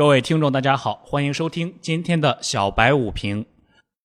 [0.00, 3.44] 各位听众，大家好，欢迎收听今天的小白午评。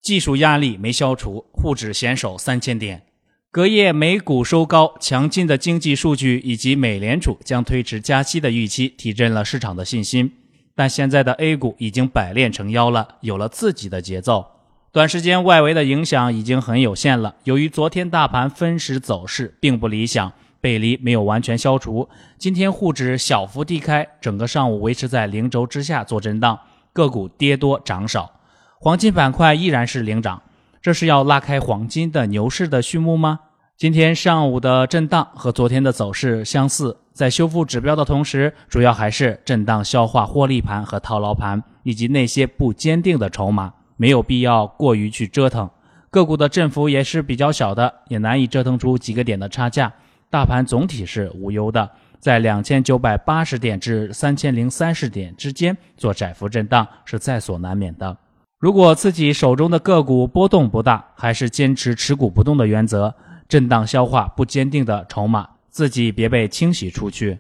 [0.02, 3.04] 技术压力没消除，沪指险守三千点。
[3.50, 10.34] 隔夜美股收高，强劲的经济数据以及美联储将推迟加息的预期，提振了市场的信心。
[10.76, 14.48] 但现在的 A 股已经百炼成妖了，有了自己的节奏。
[14.92, 17.36] 短时间外围的影响已经很有限了。
[17.46, 20.34] 由于昨天大盘分时走势并不理想。
[20.66, 22.10] 背离没有完全消除，
[22.40, 26.60] 今天沪指小幅低开，整个上午维持在零轴之下做震荡，
[26.92, 28.32] 个股跌多涨少，
[28.80, 30.42] 黄金板块依然是领涨，
[30.82, 33.42] 这是要拉开黄金的牛市的序幕吗？
[33.78, 45.70] 今天上午的震荡和昨天的走势相似，在修复指标的同时，主要还是震荡消化获利盘和套牢盘，以及那些不坚定的筹码，没有必要过于去折腾，
[46.10, 49.94] 个股的振幅也是比较小的，也难以折腾出几个点的差价。
[50.36, 51.90] 大盘总体是无忧的，
[52.20, 58.18] 在两千九百八十点至三千零三十点之间做窄幅震荡是在所难免的。
[58.60, 63.16] 如果自己手中的个股波动不大，还是坚持持股不动的原则，
[63.48, 67.40] 震荡消化不坚定的筹码，自己别被清洗出去。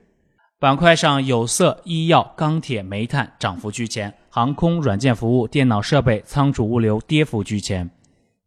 [0.57, 7.89] 板块上，有色、医药、钢铁、煤炭涨幅居前，航空、软件服务、电脑设备、仓储物流跌幅居前。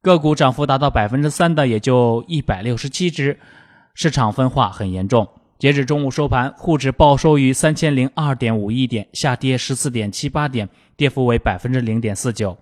[0.00, 3.38] 个股涨幅达到百分之三的也就一百六十七只。
[3.98, 5.26] 市场分化很严重。
[5.58, 12.56] 截止中午收盘，沪指报收于三千零二点五一点，下跌十四点七八点，跌幅为百分之零点四九。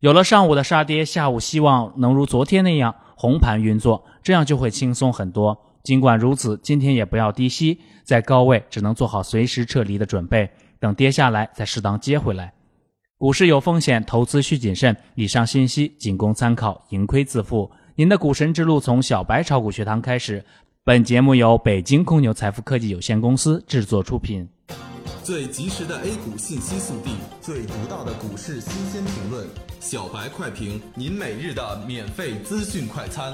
[0.00, 5.54] 有了上午的杀跌，下午希望能如昨天那样红盘运作，这样就会轻松很多。
[5.82, 10.48] 尽管如此，今天也不要低吸，在高位只能做好随时撤离的准备，
[10.80, 12.54] 等跌下来再适当接回来。
[13.18, 14.96] 股市有风险，投资需谨慎。
[15.14, 17.70] 以上信息仅供参考，盈亏自负。
[17.96, 20.44] 您的股神之路从小白炒股学堂开始。
[20.82, 24.48] 本节目由北京公牛财富科技有限公司制作出品。
[25.22, 29.46] 最及时的 A 股信息速递，最独到的股市新鲜评论，
[29.78, 33.32] 小白快评，您每日的免费资讯快餐。